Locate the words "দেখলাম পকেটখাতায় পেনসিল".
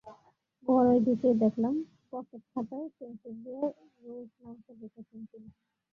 1.41-3.35